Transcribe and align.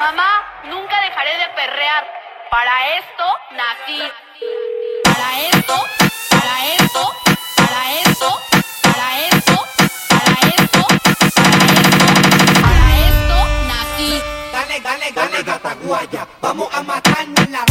Mamá, 0.00 0.42
nunca 0.64 0.98
dejaré 1.02 1.36
de 1.36 1.48
perrear. 1.54 2.08
Para 2.50 2.96
esto 2.96 3.24
nací. 3.50 4.00
Para 5.04 5.40
esto, 5.40 5.76
para 6.30 6.66
esto, 6.74 7.12
para 7.54 7.92
esto, 8.00 8.40
para 8.82 9.20
esto, 9.28 9.66
para 10.08 10.32
esto, 10.48 10.86
para 11.36 11.58
esto, 11.76 12.16
para 12.62 12.86
esto 13.08 13.38
nací. 13.68 14.22
Dale, 14.50 14.80
dale, 14.80 15.12
dale, 15.12 15.42
gata 15.42 15.74
guaya. 15.74 16.26
Vamos 16.40 16.74
a 16.74 16.82
matarnos 16.82 17.44
en 17.44 17.52
la 17.52 17.69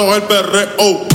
el 0.00 0.22
perreo. 0.22 1.06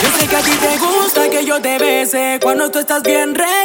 Yo 0.00 0.28
que 0.28 0.36
a 0.36 0.40
ti 0.40 0.50
te 0.52 0.78
gusta 0.78 1.28
que 1.28 1.44
yo 1.44 1.60
te 1.60 1.78
bese 1.78 2.38
cuando 2.42 2.70
tú 2.70 2.78
estás 2.78 3.02
bien 3.02 3.34
re 3.34 3.63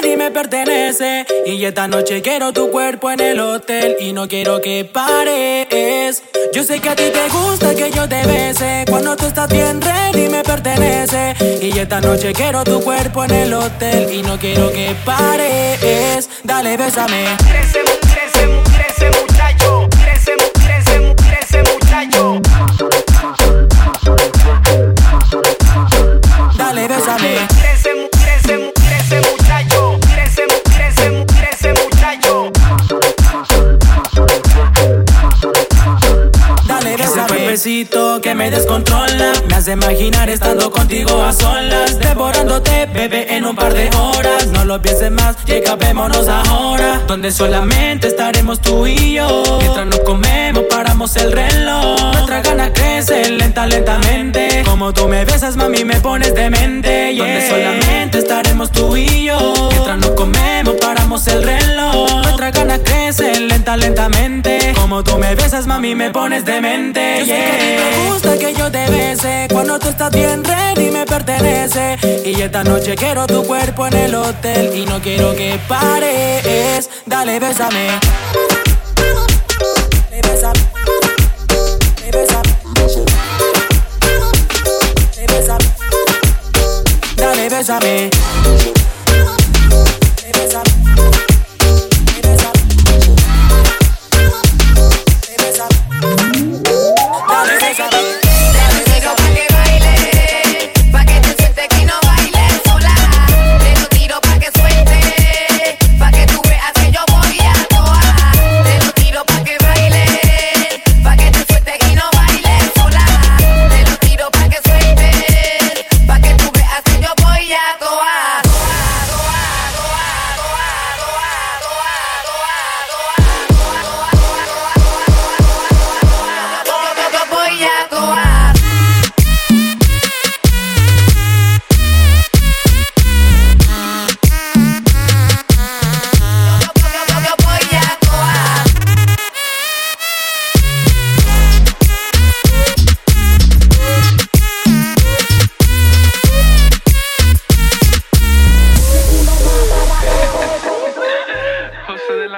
y 1.45 1.63
esta 1.65 1.87
noche 1.87 2.19
quiero 2.23 2.51
tu 2.51 2.71
cuerpo 2.71 3.11
en 3.11 3.19
el 3.19 3.39
hotel 3.39 3.95
y 3.99 4.11
no 4.11 4.27
quiero 4.27 4.59
que 4.59 4.85
pares. 4.85 6.23
Yo 6.51 6.63
sé 6.63 6.79
que 6.79 6.89
a 6.89 6.95
ti 6.95 7.03
te 7.13 7.29
gusta 7.29 7.75
que 7.75 7.91
yo 7.91 8.09
te 8.09 8.25
bese. 8.25 8.85
Cuando 8.89 9.15
tú 9.15 9.27
estás 9.27 9.47
bien 9.49 9.79
ready 9.79 10.29
me 10.29 10.41
pertenece. 10.41 11.35
Y 11.61 11.77
esta 11.77 12.01
noche 12.01 12.33
quiero 12.33 12.63
tu 12.63 12.81
cuerpo 12.81 13.23
en 13.23 13.31
el 13.31 13.53
hotel 13.53 14.11
y 14.11 14.23
no 14.23 14.39
quiero 14.39 14.71
que 14.71 14.95
pares. 15.05 16.27
Dale, 16.43 16.75
bésame. 16.75 17.37
imaginar 39.73 40.29
estando 40.29 40.71
contigo 40.71 41.21
a 41.21 41.33
solas, 41.33 41.99
devorándote, 41.99 42.87
bebé, 42.87 43.35
en 43.35 43.45
un 43.45 43.55
par 43.55 43.73
de 43.73 43.89
horas. 43.95 44.47
No 44.47 44.65
lo 44.65 44.81
pienses 44.81 45.11
más, 45.11 45.35
llega, 45.45 45.75
vémonos 45.75 46.27
ahora. 46.27 47.01
Donde 47.07 47.31
solamente 47.31 48.07
estaremos 48.07 48.61
tú 48.61 48.87
y 48.87 49.13
yo. 49.15 49.43
Mientras 49.59 49.85
nos 49.87 49.99
comemos, 49.99 50.63
paramos 50.69 51.15
el 51.17 51.31
reloj. 51.31 52.13
Nuestra 52.13 52.41
gana 52.41 52.73
crece 52.73 53.29
lenta, 53.31 53.65
lentamente. 53.67 54.63
Como 54.65 54.93
tú 54.93 55.07
me 55.07 55.25
besas, 55.25 55.55
mami, 55.55 55.83
me 55.83 55.99
pones 55.99 56.33
demente. 56.33 57.13
Yeah. 57.13 57.25
Donde 57.25 57.49
solamente 57.49 58.19
estaremos 58.19 58.71
tú 58.71 58.95
y 58.95 59.25
yo. 59.25 59.53
Mientras 59.71 59.97
nos 59.97 60.11
comemos, 60.11 60.75
paramos 60.75 61.27
el 61.27 61.43
reloj. 61.43 62.21
Nuestra 62.23 62.51
gana 62.51 62.79
crece 62.79 63.18
lentamente. 63.77 64.73
Como 64.75 65.03
tú 65.03 65.17
me 65.17 65.35
besas, 65.35 65.67
mami, 65.67 65.93
me 65.95 66.09
pones 66.11 66.45
demente. 66.45 67.19
Yo 67.19 67.25
yeah. 67.25 67.35
sé 67.35 67.43
que 67.43 67.51
a 67.51 67.57
ti 67.57 67.75
te 67.75 68.09
gusta 68.09 68.37
que 68.37 68.53
yo 68.53 68.71
te 68.71 68.89
bese. 68.89 69.47
Cuando 69.51 69.79
tú 69.79 69.89
estás 69.89 70.11
bien 70.11 70.43
ready, 70.43 70.89
me 70.89 71.05
pertenece. 71.05 71.97
Y 72.25 72.41
esta 72.41 72.63
noche 72.63 72.95
quiero 72.95 73.27
tu 73.27 73.43
cuerpo 73.43 73.87
en 73.87 73.93
el 73.93 74.15
hotel. 74.15 74.75
Y 74.75 74.85
no 74.85 74.99
quiero 75.01 75.35
que 75.35 75.59
pares. 75.67 76.89
Dale, 77.05 77.39
bésame. 77.39 77.99
Dale, 80.09 80.21
bésame. 80.21 80.59
Dale, 81.47 82.11
bésame. 82.11 82.49
Dale, 85.15 85.27
bésame. 85.27 85.65
Dale, 87.15 87.49
bésame. 87.49 88.38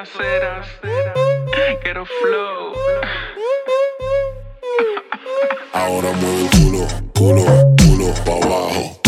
las 0.01 0.19
eras. 0.19 0.67
Quiero 1.83 2.05
flow. 2.05 2.73
Ahora 5.73 6.11
mueve 6.13 6.41
el 6.41 6.49
culo, 6.49 6.87
culo, 7.13 7.43
culo 7.77 8.13
pa' 8.25 8.47
abajo 8.47 9.00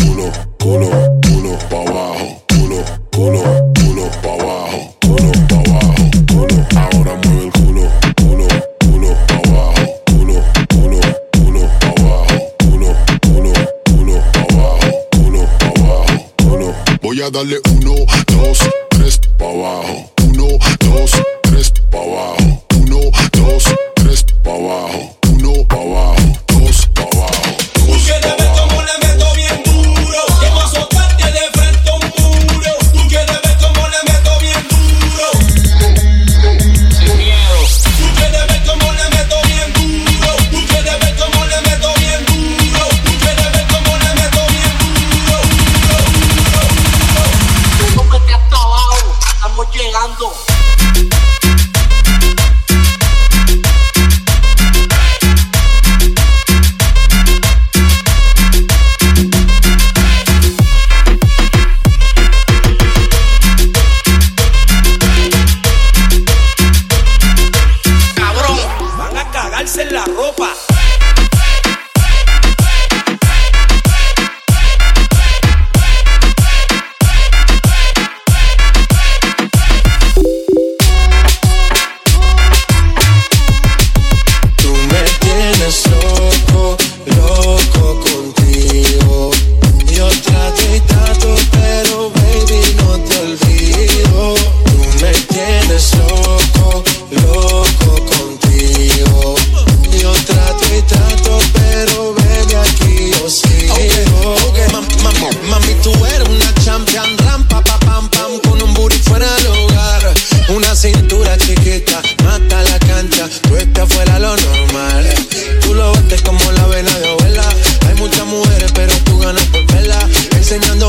enseñando 120.55 120.82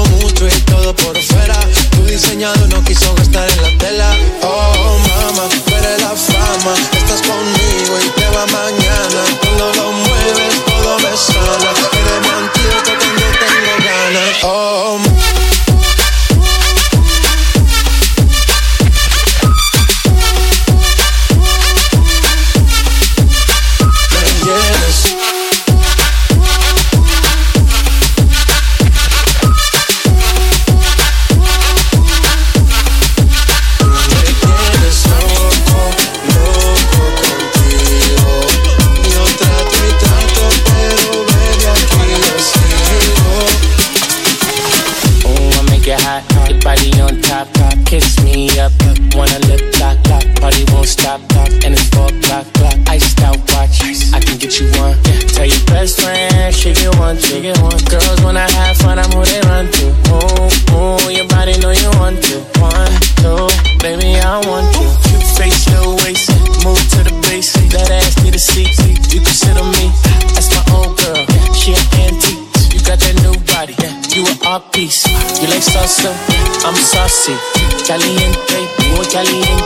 caliente, 77.87 78.71
muy 78.97 79.07
caliente. 79.07 79.63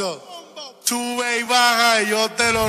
Al 0.00 0.04
goloso. 0.04 0.22
Sube 0.84 1.38
y 1.38 1.42
baja 1.44 2.02
y 2.02 2.08
yo 2.08 2.28
te 2.30 2.52
lo 2.52 2.68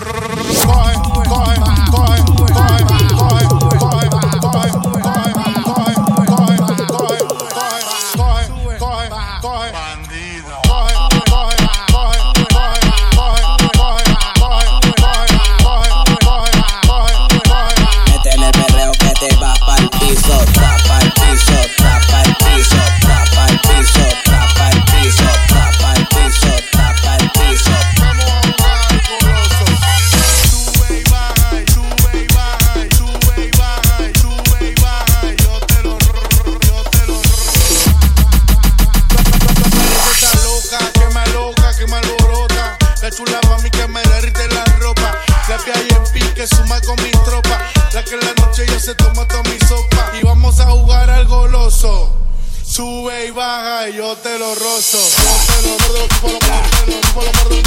moto 49.13 49.41
mi 49.43 49.57
sopa 49.67 50.11
y 50.19 50.23
vamos 50.23 50.59
a 50.59 50.65
jugar 50.71 51.09
al 51.09 51.25
goloso. 51.25 52.11
Sube 52.63 53.27
y 53.27 53.31
baja 53.31 53.89
y 53.89 53.97
yo 53.97 54.15
te 54.17 54.39
lo 54.39 54.55
rozo. 54.55 54.97
Yo 54.97 55.33
te 55.47 55.61
lo 55.67 55.77
rozo, 55.77 56.39
te 56.39 56.85
lo 56.87 57.01
rozo, 57.01 57.43
Sube 57.43 57.59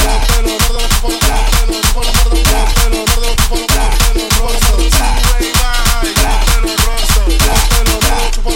y 5.40 5.52
baja 5.52 6.02
y 6.02 6.14
yo 6.14 6.32
te 6.46 6.60
lo 6.60 6.76
rozo. 6.76 7.20
Yo 7.28 7.54
te 7.70 7.80
lo 7.84 7.96
rozo, 8.00 8.46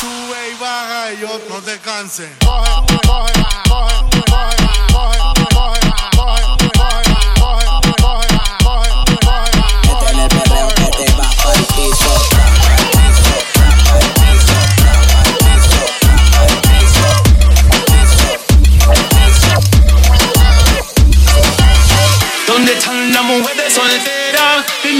Sube 0.00 0.50
y 0.50 0.54
baja 0.60 1.12
y 1.12 1.20
yo 1.20 1.40
no 1.48 1.56
te 1.62 1.78
canse. 1.78 2.28
Coge, 2.44 2.98
coge. 3.06 3.37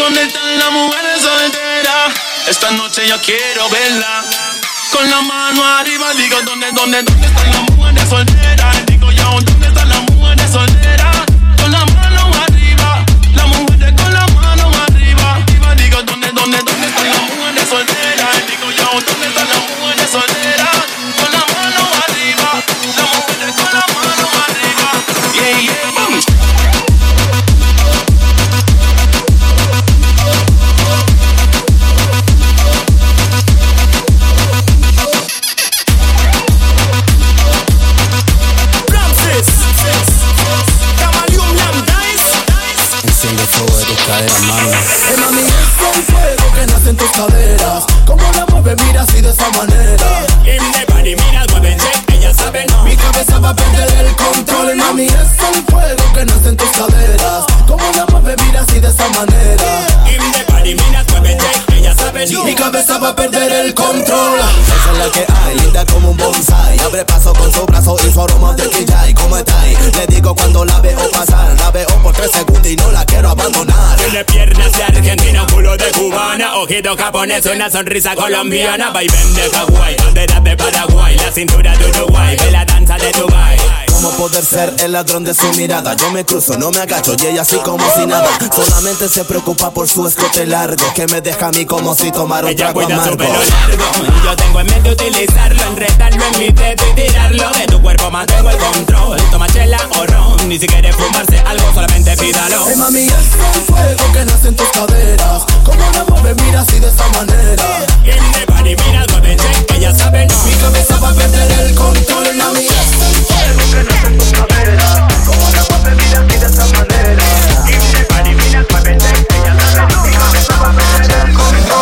Dónde 0.08 0.22
están 0.22 0.58
las 0.58 0.72
mujeres 0.72 1.20
solteras? 1.22 2.14
Esta 2.46 2.70
noche 2.70 3.06
yo 3.06 3.20
quiero 3.20 3.68
verla. 3.68 4.24
Con 4.90 5.10
la 5.10 5.20
mano 5.20 5.62
arriba 5.62 6.14
digo 6.14 6.40
¿dónde, 6.46 6.72
dónde, 6.72 7.02
dónde 7.02 7.26
están 7.26 7.50
las 7.50 7.70
mujeres 7.70 8.08
solteras? 8.08 8.86
Digo 8.86 9.12
yo 9.12 9.24
¿dónde 9.42 9.57
caderas, 44.08 44.40
mami. 44.42 44.70
Hey, 45.06 45.16
mami, 45.20 45.42
es 45.42 45.96
un 45.96 46.02
fuego 46.04 46.54
que 46.54 46.66
nace 46.66 46.90
en 46.90 46.96
tus 46.96 47.10
caderas. 47.10 47.84
Como 48.06 48.22
la 48.32 48.46
mueve, 48.46 48.74
mira 48.84 49.02
así 49.02 49.20
de 49.20 49.30
esa 49.30 49.48
manera. 49.50 50.26
In 50.44 50.72
the 50.72 50.84
body, 50.92 51.14
mira, 51.16 51.44
muévense, 51.50 51.90
ellas 52.12 52.36
saben. 52.36 52.66
Mi 52.84 52.96
cabeza 52.96 53.38
va 53.38 53.50
a 53.50 53.54
perder 53.54 54.06
el 54.06 54.16
control. 54.16 54.76
Mami, 54.76 55.06
es 55.06 55.12
un 55.12 55.64
fuego 55.66 56.12
que 56.14 56.24
nace 56.24 56.48
en 56.48 56.56
tus 56.56 56.70
caderas. 56.70 57.44
Como 57.66 57.84
la 57.94 58.06
mueve, 58.06 58.34
mira 58.46 58.62
así 58.62 58.80
de 58.80 58.88
esa 58.88 59.08
manera. 59.10 59.86
In 60.06 60.32
the 60.32 60.44
body, 60.52 60.74
mira, 60.74 61.04
muévense, 61.10 61.46
ellas 61.46 61.67
Mi 62.18 62.52
cabeza 62.52 62.98
va 62.98 63.10
a 63.10 63.14
perder 63.14 63.52
el 63.52 63.75
control. 63.75 64.40
Esa 64.40 64.92
es 64.92 64.98
la 64.98 65.10
que 65.12 65.25
hay, 65.32 65.56
linda 65.60 65.87
como 65.87 66.10
un 66.10 66.16
bonsai. 66.16 66.76
Abre 66.80 67.04
paso 67.04 67.32
con 67.32 67.52
su 67.52 67.64
brazo 67.64 67.96
y 68.04 68.12
su 68.12 68.20
aroma 68.20 68.54
de 68.54 68.66
DJ. 68.66 69.14
¿Cómo 69.14 69.37
está 69.37 69.60
ahí? 69.60 69.76
Le 69.96 70.06
digo 70.08 70.34
cuando 70.34 70.64
la 70.64 70.80
veo 70.80 70.98
pasar. 71.12 71.54
La 71.60 71.70
veo 71.70 71.87
por 72.02 72.12
tres 72.12 72.32
segundos 72.32 72.66
y 72.66 72.75
no 72.75 72.90
la 72.90 73.04
quiero 73.04 73.30
abandonar. 73.30 73.96
Tiene 73.98 74.25
piernas 74.25 74.72
de 74.72 74.82
argentina, 74.82 75.46
culo 75.52 75.76
de 75.76 75.92
cubana, 75.92 76.56
ojito 76.56 76.96
japonés, 76.96 77.46
una 77.46 77.70
sonrisa 77.70 78.16
colombiana, 78.16 78.90
vaivén 78.90 79.34
de 79.34 79.50
Hawái, 79.50 79.96
de 80.42 80.56
Paraguay, 80.56 81.16
la 81.16 81.30
cintura 81.30 81.76
de 81.76 81.87
Uruguay, 81.87 82.37
ve 82.37 82.50
la 82.50 82.64
danza 82.64 82.96
de 82.96 83.12
Dubai. 83.12 83.38
¿Cómo 84.18 84.30
poder 84.30 84.44
ser 84.44 84.75
el 84.80 84.90
ladrón 84.90 85.22
de 85.22 85.32
su 85.32 85.46
mirada? 85.52 85.94
Yo 85.94 86.10
me 86.10 86.25
cruzo, 86.26 86.58
no 86.58 86.72
me 86.72 86.80
agacho 86.80 87.14
y 87.22 87.26
ella 87.26 87.42
así 87.42 87.56
como 87.58 87.84
si 87.94 88.04
nada. 88.04 88.26
Solamente 88.52 89.08
se 89.08 89.25
preocupa 89.25 89.70
por 89.70 89.88
su 89.88 90.04
escote 90.08 90.44
largo 90.44 90.92
que 90.92 91.06
me 91.06 91.20
deja 91.20 91.46
a 91.46 91.50
mí 91.52 91.64
como 91.64 91.94
si 91.94 92.10
tomara 92.10 92.46
un 92.46 92.50
Ella 92.52 92.72
trago 92.72 92.80
cuida 92.82 92.96
su 92.96 93.10
amargo. 93.12 93.16
pelo 93.16 93.38
largo 93.38 93.84
y 94.02 94.25
yo 94.26 94.37
tengo 94.37 94.60
en 94.60 94.66
mente 94.66 94.90
utilizarlo, 94.90 95.62
enredarlo 95.62 96.25
en 96.32 96.38
mi 96.40 96.48
dedo 96.48 96.84
y 96.90 96.94
tirarlo 97.00 97.50
de 97.50 97.66
tu 97.66 97.80
cuerpo 97.80 98.10
mantengo 98.10 98.50
el 98.50 98.56
control. 98.56 99.20
Toma 99.30 99.46
chela 99.52 99.78
o 99.96 100.04
ron, 100.06 100.48
ni 100.48 100.58
si 100.58 100.66
quieres 100.66 100.96
fumarse 100.96 101.38
algo 101.38 101.72
solamente 101.72 102.16
pídalo. 102.16 102.64
Hey, 102.66 102.75
mami, 102.76 103.04
es 103.04 103.12
un 103.12 103.62
fuego 103.66 104.12
que 104.12 104.25
nace 104.25 104.48
en 104.48 104.56
tus 104.56 104.68
caderas. 104.70 105.42
Como 105.64 105.78
la 105.92 106.04
mueve, 106.08 106.34
mira 106.42 106.62
así 106.62 106.80
de 106.80 106.88
esa 106.88 107.06
manera. 107.10 107.64
Body, 108.48 108.75
mira, 108.84 109.04
muévense, 109.12 109.48
ellas 109.76 109.96
saben. 109.96 110.28
Mi 110.44 110.52
cabeza 110.54 110.96
va 110.98 111.10
a 111.10 111.14
perder 111.14 111.52
el 111.68 111.75
control. 111.76 112.37
Mami, 112.37 112.66
es 112.66 112.72
fuego 112.96 113.70
que 113.70 113.84
nace 113.84 114.07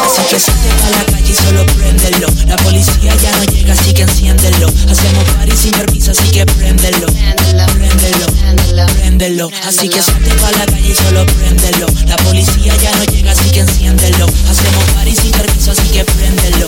Así 0.07 0.23
que 0.29 0.41
salte 0.41 0.69
para 0.81 0.99
la 0.99 1.05
calle 1.05 1.31
y 1.31 1.35
solo 1.35 1.65
prendelo 1.67 2.29
La 2.47 2.57
policía 2.57 3.15
ya 3.17 3.31
no 3.33 3.45
llega 3.45 3.73
así 3.73 3.93
que 3.93 4.03
enciéndelo. 4.03 4.69
Hacemos 4.91 5.25
par 5.37 5.49
y 5.49 5.57
sin 5.57 5.73
permiso 5.73 6.11
así 6.11 6.31
que 6.31 6.47
prendelo 6.47 7.07
Aprendelo 7.63 8.27
Prendelo 8.99 9.51
Así 9.65 9.89
que 9.89 10.03
salte 10.03 10.31
para 10.35 10.59
la 10.59 10.67
calle 10.67 10.91
y 10.91 10.95
solo 10.95 11.25
prendelo 11.27 11.87
La 12.07 12.17
policía 12.19 12.75
ya 12.77 12.91
no 12.97 13.05
llega 13.05 13.33
Así 13.33 13.51
que 13.51 13.61
enciéndelo. 13.61 14.27
Hacemos 14.51 14.85
par 14.95 15.07
y 15.07 15.15
sin 15.15 15.31
permiso 15.33 15.71
Así 15.73 15.89
que 15.89 16.05
prendelo 16.05 16.67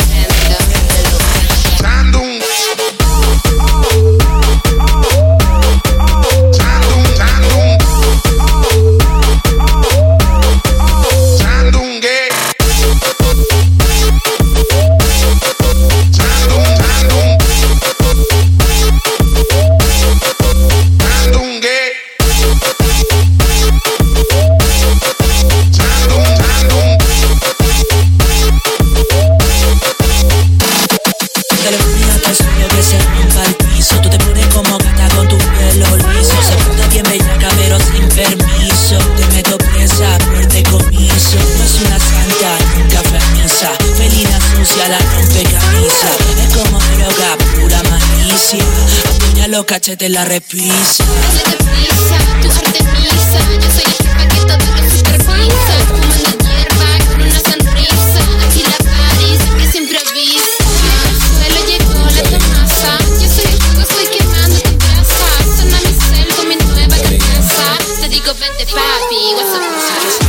noche 49.89 49.97
de 49.97 50.09
la 50.11 50.25
repisa. 50.25 51.05
Hazle 51.05 51.43
de 51.51 51.57
prisa, 51.65 52.19
tu 52.43 52.49
arte 52.51 52.83
misa. 52.93 53.41
Yo 53.63 53.69
soy 53.73 53.85
el 53.87 53.93
jefa 53.93 54.29
que 54.29 54.41
todo 54.41 54.67
que 54.75 54.91
supervisa. 54.91 55.75
Fumando 55.89 56.31
hierba 56.45 56.91
con 57.09 57.21
una 57.23 57.41
sonrisa. 57.41 58.21
Aquí 58.45 58.63
la 58.65 58.79
party 58.91 59.29
siempre 59.43 59.65
se 59.73 59.79
improvisa. 59.79 60.65
Al 61.05 61.17
suelo 61.25 61.61
llegó 61.67 62.01
la 62.05 62.23
terraza. 62.23 62.99
Yo 63.21 63.27
soy 63.29 63.45
el 63.45 63.59
fuego, 63.63 63.81
estoy 63.83 64.07
quemando 64.19 64.59
tu 64.61 64.79
casa. 64.79 65.29
Suena 65.57 65.79
mi 65.81 65.93
cel 66.07 66.29
con 66.37 66.49
mi 66.49 66.57
nueva 66.57 66.97
carcasa. 66.97 67.67
Te 68.01 68.09
digo, 68.09 68.35
vente 68.35 68.67
papi, 68.67 69.21
what's 69.37 69.55
up, 69.57 70.28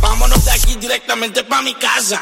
Vámonos 0.00 0.44
de 0.44 0.50
aquí 0.50 0.76
directamente 0.76 1.42
pa' 1.44 1.62
mi 1.62 1.74
casa. 1.74 2.20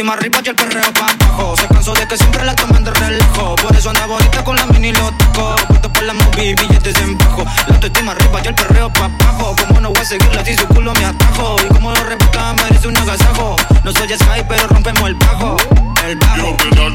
Oh. 0.00 0.04
La 0.04 0.12
autoestima 0.12 0.12
arriba 0.14 0.40
y 0.44 0.48
el 0.48 0.56
perreo 0.56 0.92
pa' 0.92 1.06
abajo. 1.06 1.56
Se 1.56 1.68
cansó 1.68 1.92
de 1.94 2.06
que 2.08 2.16
siempre 2.16 2.44
la 2.44 2.54
toman 2.54 2.82
de 2.84 2.90
relajo. 2.90 3.54
Por 3.56 3.76
eso 3.76 3.90
anda 3.90 4.06
bonita 4.06 4.42
con 4.44 4.56
la 4.56 4.66
mini 4.66 4.92
lo 4.92 5.10
toco. 5.12 5.54
Puesto 5.68 5.92
por 5.92 6.02
la 6.02 6.12
movie, 6.14 6.54
billetes 6.54 6.96
en 7.00 7.16
bajo. 7.16 7.44
La 7.68 7.74
autoestima 7.74 8.12
arriba 8.12 8.40
y 8.44 8.48
el 8.48 8.54
perreo 8.54 8.92
pa' 8.92 9.04
abajo. 9.04 9.54
Como 9.68 9.80
no 9.80 9.90
voy 9.90 10.00
a 10.00 10.04
seguirla 10.04 10.44
si 10.44 10.56
su 10.56 10.66
culo 10.66 10.92
me 10.94 11.04
atajo. 11.04 11.56
Y 11.64 11.68
como 11.68 11.90
lo 11.92 12.04
repita, 12.04 12.54
merece 12.54 12.88
un 12.88 12.96
agasajo. 12.96 13.56
No 13.84 13.92
soy 13.92 14.08
Sky, 14.08 14.42
pero 14.48 14.66
rompemos 14.68 15.08
el 15.08 15.14
bajo. 15.14 15.56
El 16.04 16.16
bajo. 16.16 16.48
Oh, 16.48 16.56
oh, 16.56 16.74
oh, 16.74 16.94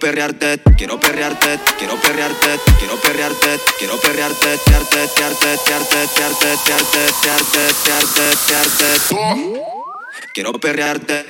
perrearte, 0.00 0.60
quiero 0.78 0.98
perrearte, 0.98 1.60
quiero 1.78 1.94
perrearte, 2.00 2.58
quiero 2.78 2.96
perrearte, 3.00 3.60
quiero 3.78 4.00
perrearte, 4.00 4.58
tearte, 4.64 5.08
tearte, 5.14 5.56
tearte, 5.66 6.08
tearte, 6.16 6.56
tearte, 6.64 7.02
tearte, 7.22 7.62
tearte, 7.84 8.36
tearte. 8.48 8.88
Quiero 10.32 10.52
perrearte. 10.54 11.24